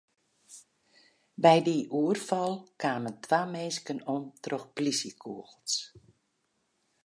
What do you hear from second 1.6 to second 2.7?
dy oerfal